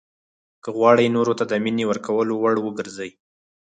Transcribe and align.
که 0.63 0.69
غواړئ 0.77 1.07
نورو 1.15 1.33
ته 1.39 1.43
د 1.47 1.53
مینې 1.63 1.83
ورکولو 1.87 2.33
وړ 2.43 2.55
وګرځئ. 2.61 3.09